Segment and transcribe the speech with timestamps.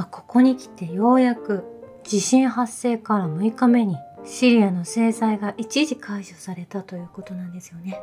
[0.00, 1.62] まあ、ここに来てようやく
[2.04, 8.00] 地震発生から6日目にシリアの制裁が一時解除されたということなんですよね。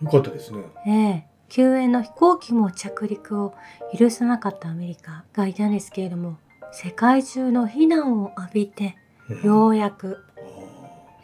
[0.00, 0.62] よかったですね。
[0.86, 3.52] ええ救援の飛行機も着陸を
[3.98, 6.38] 許さなかったアメリカがいたんですけれども
[6.72, 8.96] 世界中の非難を浴びて
[9.28, 10.24] うんようやく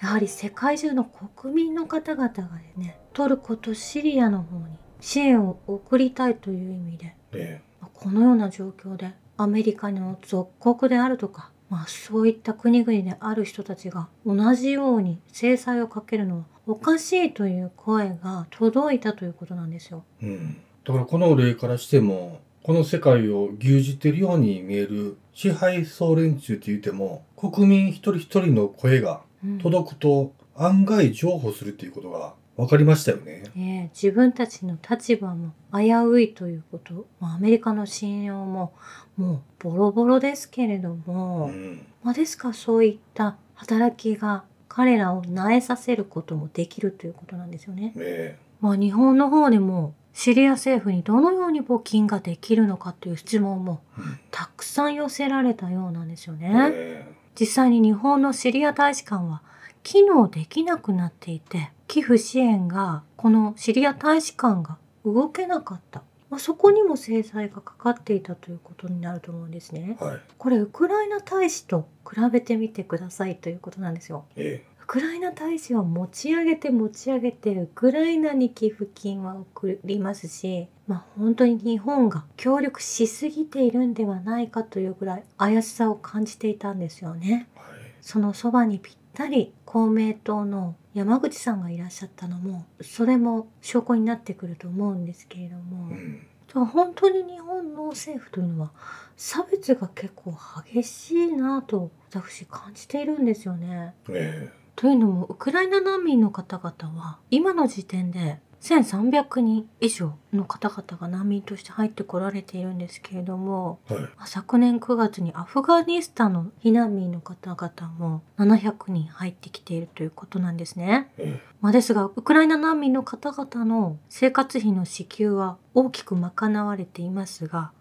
[0.03, 20.05] あやはり世界中の国民の方々がねトルコとシリアの方に支援を送りたいという意味でーねまあこのような状況でアメリカの属国であるとか、まあ、そういった国々である人たちが同じように制裁をかけるのはおかしいという声が届いたということなんですよ。
[20.23, 20.57] うん。
[20.85, 33.45] だからこの例からしても、この世界を牛耳ってるように見える支配層連中って言っても、国民一人一人の声がうん届くと案外譲歩するっていうことが分かりましたよね。
[33.57, 38.73] ええ自分たちの立場も危ういということ、まあ、アメリカの信用も
[39.17, 41.87] もうボロボロですけれどうも、ん。
[42.03, 47.93] まあ、ですからそういった働きが彼らを萎えさせることもできるということなんですよね。
[47.95, 56.71] ねまあ、日本の方でもシリア政府にどのように募金ができるのかという質問もうんたくさん寄せられたようなんですよね。
[56.71, 59.43] ね実際に日本のシリア大使館は
[59.83, 69.97] 機能できなくなっていて寄付支援がこのシリア大使館が動けなかった、まあ、そこにも制裁がかかっていたということになると思うんですね。
[70.01, 70.21] はい。
[70.37, 74.27] これウクライナ大使と比べてみてくださいということなんですよ。
[74.37, 87.49] えウクライナ大使は持ち上げて持ち上げてウクライナに寄付金は送りますし、まあ、本当に日本が協力しすぎているんではないかというぐらい怪しさを感じていたんですよね。
[87.57, 87.67] はい。
[88.01, 96.27] そのそばにぴったり公明党の山口さんがいらっしゃったのもそれも証拠になってくると思うんですけれども、うん。
[96.49, 98.71] じゃあ本当に日本の政府というのは
[99.15, 103.95] 差別が結構激しいなと私感じているんですよね。
[104.09, 114.01] ねというのもウクライナ難民の方々は今の時点で1300人以上の方々が難民として入ってこられているんですけれどもはい。
[114.01, 121.13] まあ昨年9月にアフガニスタンの避難民の方々も700人入ってきているということなんですね。
[121.19, 127.73] えまあ、ですがウクライナ難民の方々の生活費の支給は大きく賄われていますが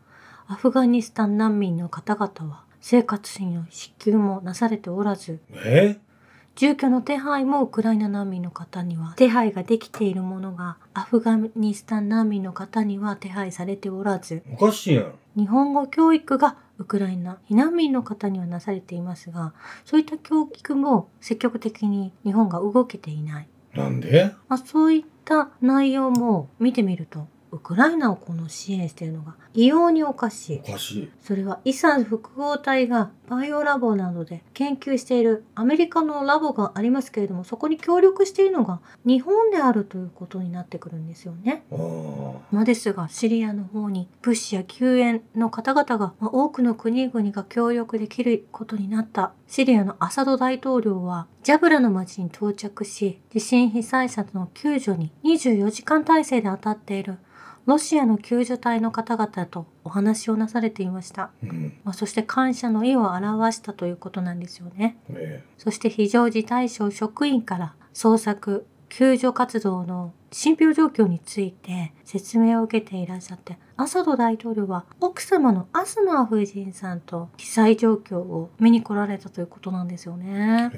[0.47, 5.95] アフガニスタン難民の方々は生活費の支給もなされておらずえ。
[5.95, 6.05] ね
[6.55, 15.13] 住居の手配もウクライナ難民の方には手配ができているものがアフガニスタン難民の方には手配されておらずおかしいやん。
[15.35, 24.33] 日本語教育がウクライナ避難民の方にはなされていますがそういった教育も積極的に日本が動けていない、なんで？
[24.47, 31.09] まあ、そういった内容も見てみるとウクライナをこの支援しているのが異様におかしいおかしい。
[31.21, 41.63] それはイサン複合体がバイオラボなどで研究しているアメリカのラボがありますけれどもそこに協力しているのが日本であるということになってくるんですよね。
[42.51, 57.19] まあ、ですがシリアの方に物資や救援の方々が、まあ多くの国々が協力できることになったシリアのアサド大統領はジャブラの町に到着し地震被災者の救助に24時間体制で当たっている
[57.65, 61.31] ロシアの救助隊の方々とお話をなされていました。
[61.43, 61.73] うん。
[61.83, 64.97] まあ、そして感謝の意を表したということなんですよね。
[65.09, 80.71] ねそして非常事態省職員から捜索、救助活動の信憑状況について説明を受けていらっしゃって、アサド大統領は奥様のアスマー夫人さんと被災状況を見に来られたということなんですよね。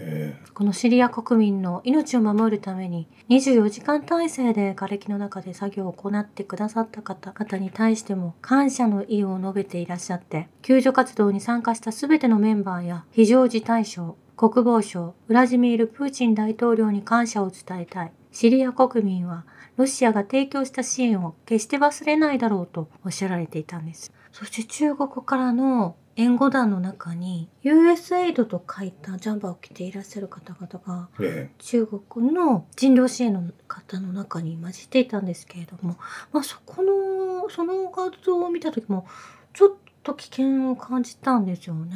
[0.53, 19.45] このシリア国民の命を守るために24時間体制で瓦礫の中で作業を行ってくださった方々に対しても感謝の意を述べていらっしゃって救助活動に参加した全てのメンバーや非常事態省国防省ウラジミール・プーチン大統領に感謝を伝えたいシリア国民は
[19.77, 35.97] ロシアが提供した支援を決して忘れないだろうとおっしゃられていたんですそして中国からの援護団の中に USAID と書いたジャンバーを着ていらっしゃる方々がね中国の人道支援の方の中に混じっていたんですけれども、
[36.31, 39.07] まあ、そこのその画像を見た時も
[39.53, 39.69] ちょっ
[40.03, 41.95] と危険を感じたんですよね。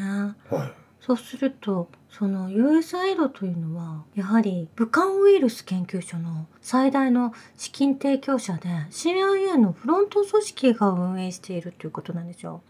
[0.50, 0.74] はい。
[1.02, 12.62] そうするとその USAID というのはやはり武漢ウイルス研究所の最大の資金提供者で CIA のフロント組織が運営しているということなんですよ。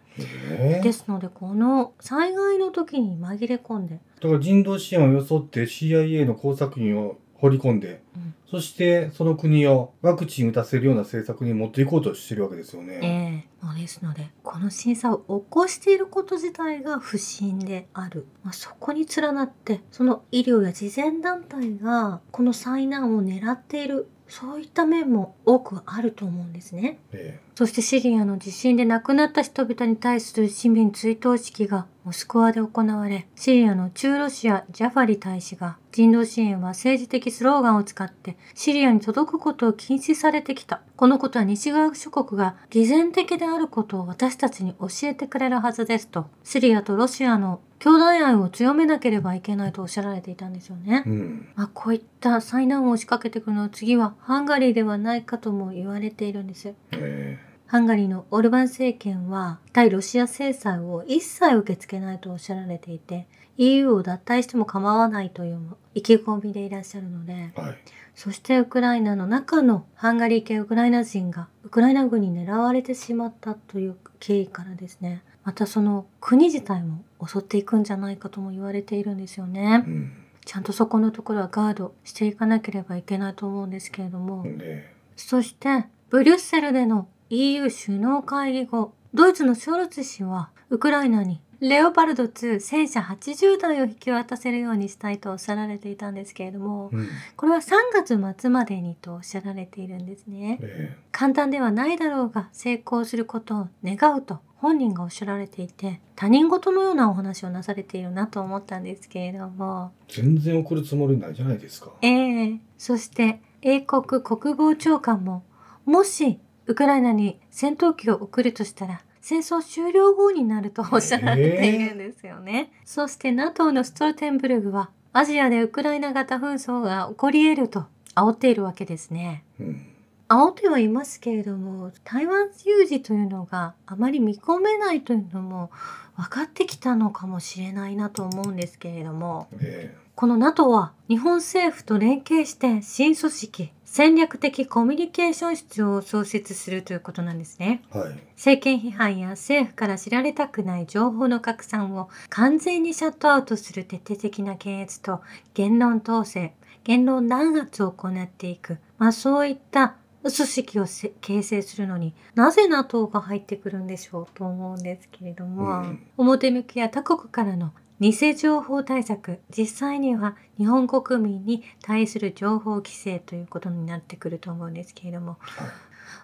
[0.49, 13.47] えですのでこの災害の時に紛れ込んでだから人道支援を装って CIA の工作員を放り込んで、うんそしてその国をワクチン打たせるような政策に持っていこうとしてるわけですよえね。
[13.61, 26.99] えもうですのでこの審査を起こしていること自体が不審である、まあ、そこに連なってその医療や慈善団体がこの災難を狙っているそういった面も多くあると思うんですね。
[27.13, 40.81] えそしてシリアの地震で亡くなった人々に対する市民追悼式がモスクワで行われ、シリアの中ロシアジャファリ大使が人道支援は政治的スローガンを使ってシリアに届くことを禁止されてきた。
[40.95, 51.09] このことは西側諸国が偽善的であることを私たちに教えてくれるはずですと、シリアとロシアの兄弟愛を強めなければいけないとおっしゃられていたんですよねえ。
[51.09, 51.47] うん。
[51.55, 56.73] まあ、こういった災難を仕掛けてくるの次はハンガリーではないかとも言われているんです。
[56.93, 65.62] えハンガリーのオルバン政権は対ロシア制裁を一切受け付けないとおっしゃられていて EU を脱退しても構わないという
[65.95, 67.77] 意気込みでいらっしゃるのでえはい。
[68.13, 80.12] そしてウクライナの中のハンガリー系ウクライナ人がウクライナ軍に狙われてしまったという経緯からですねまたその国自体も襲っていくんじゃないかとも言われているんですよねうん。
[80.44, 97.07] ちゃんとそこのところはガードしていかなければいけないと思うんですけれども、えそして、ブリュッセルでの EU 首脳会議後、ドイツのショルツ氏は、ウクライナにレオパルド2戦車80台を引き渡せるようにしたいとおっしゃられていたんですけれどもえ、うん。
[97.38, 100.60] これは3月末までにとおっしゃられているんですね。
[100.62, 111.92] え簡単ではないだろうが成功することを願うと本人がおっしゃられていて、他人事のようなお話をなされているなと思ったんですけれども、え全然送るつもりないじゃないですか。
[112.01, 115.45] ええそして英国国防長官も
[115.86, 122.71] もしウクライナに戦闘機を送るとしたら戦争終了後になるとおっしゃられているんですよね。
[122.85, 127.85] そして NATO のストルテンブルグはアジアでウクライナ型紛争が起こり得ると
[128.15, 129.43] 煽っているわけですね。
[129.59, 129.85] うん。
[130.27, 135.71] 煽ってはいますけれども台湾有事というのがあまり見込めないというのも
[136.15, 147.81] 分かってきたのかもしれないなと思うんですけれどもえこの NATO は日本政府と連携して新組織戦略的コミュニケーション室を創設するということなんですね。
[147.95, 148.13] えはい。
[148.35, 155.21] 政権批判や政府から知られたくない情報の拡散を完全にシャットアウトする徹底的な検閲と
[155.56, 156.53] 言論統制、
[156.83, 158.77] 言論弾圧を行っていく。
[159.00, 175.68] まあそういった組織をせ形成するのになぜ NATO が入ってくるんでしょうと思うんですけれども、うん表向きや他国からの偽情報対策実際には日本国民に対する情報規制ということになってくると思うんですけれどもはい。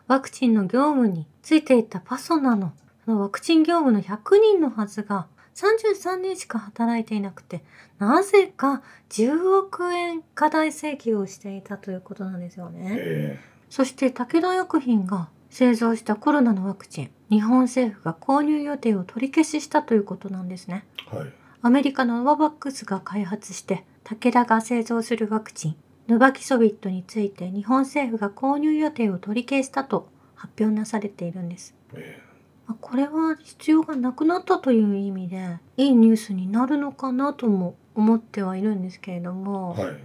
[0.07, 2.73] ワクチンの業務についていたパソナの
[3.05, 7.63] ワクチン業務の100人のはずが33人しか働いていなくて
[7.99, 12.95] なぜか10億円過大請求をしていたということなんですよね。
[12.99, 13.39] え
[13.69, 20.85] そして武田薬品が製造したコロナのワクチン日本政府が購入予定を取り消ししたということなんですね。
[21.13, 21.33] えはい。
[21.67, 25.75] アメリカのノババックスが開発して武田が製造するワクチン
[26.07, 31.75] ヌバキソビットについて日本政府が購入予定を取り消したと発表なされているんです。
[31.93, 32.21] え
[32.67, 39.95] まあこれは必要がなくなったという意味でいいニュースになるのかなとも思ってはいるんですけれども、えはい。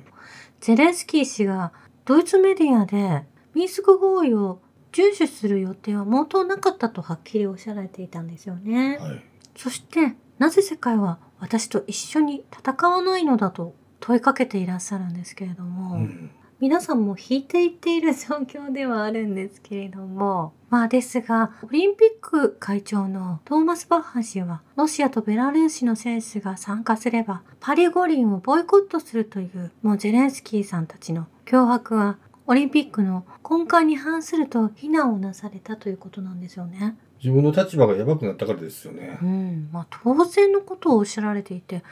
[0.58, 1.72] ゼレンスキー氏が
[2.04, 3.22] ドイツメディアで
[3.54, 4.60] ミンスク合意を
[4.90, 8.98] 遵守する予定は毛頭なかったとはっきりおっしゃられていたんですよね。
[9.00, 9.24] はい。
[9.56, 16.30] そしてなぜ世界は私と一緒に戦わないのだと問いかけていらっしゃるんですけれども、うん。
[16.60, 36.96] 皆さんも引いていっている状況ではあるんですけれどもまあですがオリンピック会長のトーマス・バッハ氏はロシアとベラルーシの選手が参加すればパリ五輪をボイコットするというもうゼレンスキーさんたちの脅迫はオリンピックの根幹に反すると非難をなされたということなんですよね。
[37.22, 39.24] 自分の立場がやばくなったからですよねう。
[39.24, 41.82] ん、まあ当然のことをおっしゃられていて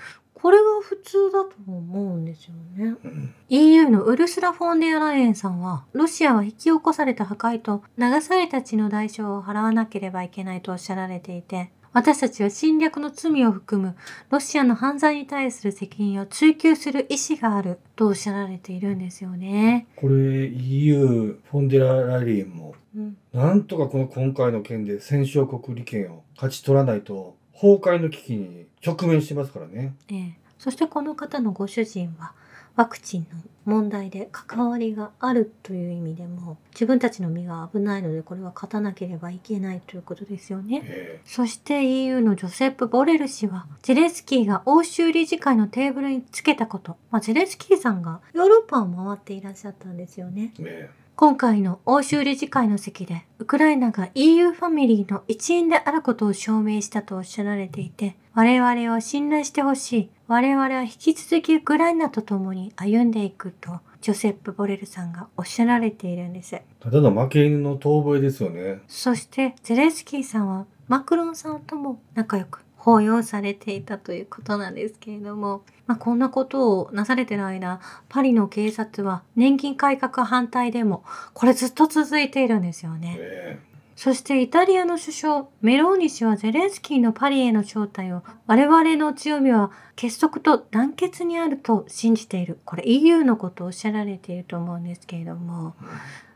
[0.43, 2.97] これが普通だと思うんですよね。
[3.05, 3.35] うん。
[3.51, 13.97] EU のウルスラ・フォンデアライエンさんは、ロシアは引き起こされた破壊と流された血の代償を払わなければいけないとおっしゃられていて、私たちは侵略の罪を含む
[14.31, 19.87] ロシアの犯罪に対する責任を追及する意思があるとおっしゃられているんですよね。
[19.97, 29.95] これ EU フォンデララリエンもうん、なんとかこの今回の件で戦勝国利権を勝ち取らないと崩壊の危機に直面してますからね。
[30.11, 32.35] ええそしてこの方のご主人は、
[32.77, 40.83] ワクチンの問題で関わりがあるという意味でも自分たちの身が危ないのでこれは勝たなければいけないということですよね。
[40.85, 50.53] えそして EU のジョセップ・ボレル氏はゼレンスキーが欧州理事会のテーブルにつけたこと、まあ、ゼレンスキーさんがヨーロッパを回っていらっしゃったんですよね。
[50.59, 60.11] ええ今回の欧州理事会の席で、ウクライナが EU ファミリーの一員であることを証明したとおっしゃられていて、我々を信頼してほしい。
[60.29, 66.59] 我々は引き続きウクライナと共に歩んでいくと、ジョセップ・ボレルさんがおっしゃられているんです。
[66.81, 68.81] ただの負け犬の遠吠えですよね。
[68.89, 83.17] そして、ゼレンスキーさんはマクロンさんとも仲良く抱擁されていたということなんですけれども、まあ、こんなことをなされてる間、パリの警察は年金改革反対でも、これずっと続いているんですよね。
[83.19, 83.71] え
[84.01, 92.61] そしてイタリアの首相メローニ氏はゼレンスキーのパリへの招待を我々の強みは結束と団結にあると信じている。
[92.65, 95.75] これ EU のことをおっしゃられていると思うんですけれども、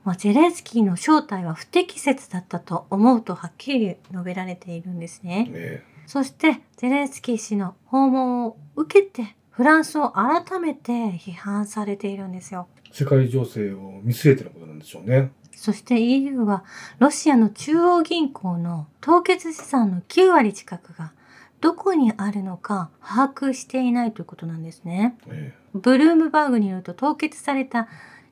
[0.05, 5.85] まあ、ゼレンスキーの招待は不適切だったと思うとはっきり述べられているんですえね。
[6.05, 12.69] えそしてゼレンスキー氏の訪問を受けてフランスを改めて批判されているんですよ。
[12.77, 15.31] え世界情勢を見据えてのことなんでしょうね。
[15.53, 16.65] そして EU は
[16.99, 21.13] ロシアの中央銀行の凍結資産の9割近くが
[21.61, 25.17] どこにあるのか把握していないということなんですね。
[25.29, 27.89] えブルームバーグによると凍結された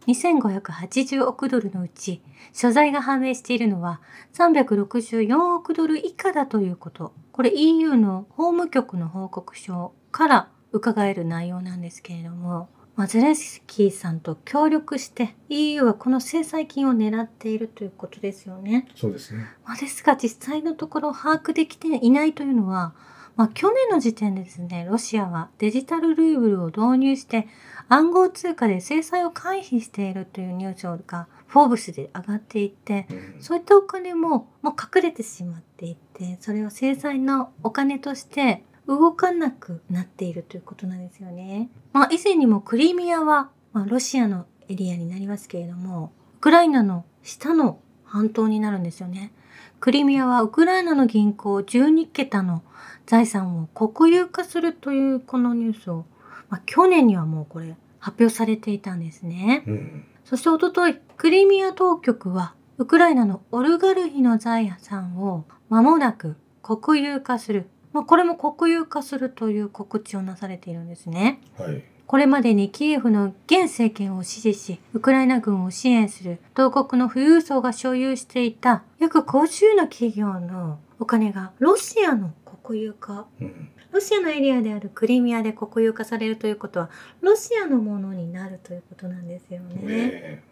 [0.07, 4.01] 2580億ドルのうち所在が判明しているのは
[4.35, 7.13] 364億ドル以下だということ。
[7.33, 18.87] これ EU の法務局の報告書から伺える内容なんですけれども、まあ、ゼレンスキーさんと協力して EU はこの制裁金を狙っているということですよね。
[18.91, 19.47] えそうですね。
[19.65, 22.95] まあ、ですが実際のところ把握できていないというのは、
[23.37, 27.49] まあ、去年の時点でですね、ロシアはデジタルルーブルを導入して
[27.93, 41.69] 暗号通貨で制裁を回避しているというニュースがフォーブスで上がっていって、うんそういったお金ももう隠れてしまっていて、それを制裁のお金として動かなくなっているということなんですよね。
[41.93, 49.33] まあ以前にもクリミアは、まあ、ロシアのエリアになりますけれども、ウクライナの下の半島になるんですよね。
[49.81, 52.63] クリミアはウクライナの銀行12桁の
[53.05, 56.07] 財産を国有化するというこのニュースを、
[56.49, 59.63] まあ、去年にはもうこれ発表されていたんですね。
[59.67, 60.05] うん。
[60.25, 67.69] そしておととい、クリミア当局は、ウクライナのオルガルヒの財産を間もなく国有化する。
[67.93, 71.41] まあ、これも国有化するという告知をなされているんですね。
[71.57, 71.85] はい。
[72.07, 82.33] これまでにキエフの現政権を支持し、ウクライナ軍を支援する同国の富裕層が所有していた約50の企業のお金がロシアの
[82.65, 83.69] 国有化うん。
[83.93, 89.79] ロシアのエリアであるクリミアで国有化されるということは、ロシアのものになるということなんですよね。
[89.85, 90.43] え。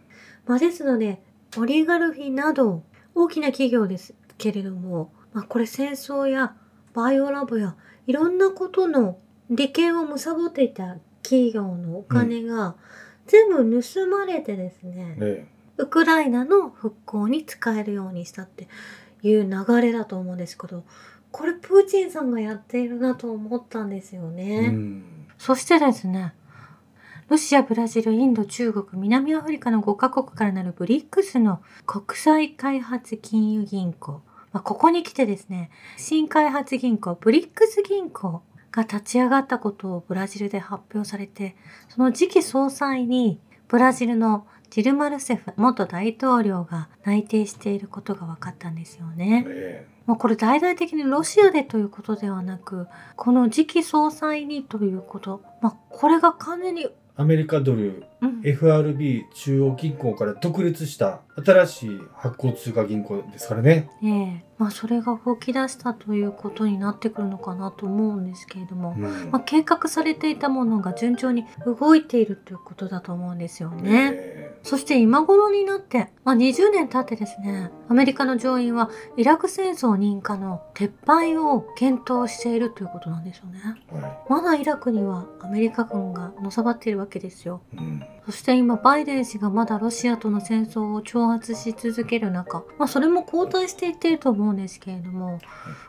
[0.47, 1.23] まあ、ですので、
[1.57, 2.83] オリガルフィなど
[3.15, 6.55] 大きな企業ですけれども、まあ、これ戦争や
[6.95, 9.19] バイオラボやいろんなことの
[9.49, 12.77] 利権を貪っていた企業のお金が
[13.27, 15.47] 全部盗まれてですね、え
[15.79, 15.83] え。
[15.83, 18.69] ウクライナの復興に使えるようにしたって
[19.23, 20.85] いう流れだと思うんですけど、
[21.33, 24.67] これプーチンさんがやっているなと思ったんですよえね。
[24.69, 25.05] うん。
[25.39, 26.35] そしてですね、
[27.29, 34.23] ロシア、ブラジル、インド、中国、南アフリカの5カ国からなるブリックスの国際開発金融銀行。
[34.53, 41.55] まあ、ここに来てですね、新開発銀行、ブリックス銀行が立ち上がったことをブラジルで発表されて、
[41.89, 49.45] その次期総裁にブラジルのジルマルセフ元大統領が内定していることが分かったんですよね。
[49.49, 58.03] えまあ、これ大々的にロシアでということではなく、この次期総裁にということ、まあ、これが完全に、えアメリカドル。
[58.21, 63.89] うん、FRB 中央銀行から独立した新しい発行通貨銀行ですからね。
[64.03, 74.11] ええまあ、それが動き出したということになってくるのかなと思うんですけれども、うんまあ、計画されていたものが順調に動いているということだと思うんですよね。
[74.13, 83.61] えそして今頃になって、まあ、20年経ってですね、アメリカの上院はイラク戦争認可の撤廃を検討しているということなんですよね。
[83.91, 87.63] えはまだイラクにはアメリカ軍がのさばっているわけですよ。
[87.73, 87.77] い。
[87.79, 88.05] うん。
[88.31, 95.41] そして今バイデン氏がまだロシアとの戦争を挑発し続ける中、まあそれも後退していっていると思うんですけれども、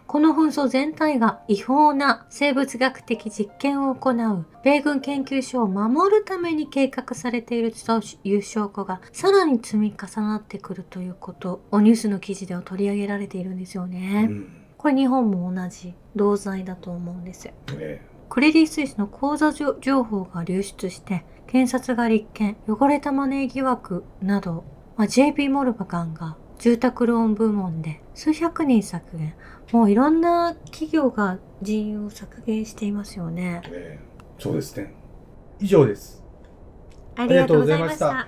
[0.08, 14.24] この紛争全体が違法な生物学的実験を行う米軍研究所を守るために計画されているという証拠がさらに積み重なってくるということをニュースの記事では取り上げられているんですようね。
[14.24, 14.48] ん。
[14.80, 17.54] これ日本も同じ同罪だと思うんですよ。
[18.32, 24.64] えクレディ・スイスの口座情報が流出して、検察が立件、汚れたマネー疑惑など、
[24.96, 29.34] まあ、JP モルバガンが住宅ローン部門で数百人削減。
[29.72, 33.62] もういろんな企業が人員を削減していますよね。
[33.66, 34.12] えー
[34.42, 34.92] そうですね。
[35.60, 36.24] 以上です。
[37.16, 38.28] ありがとうございました。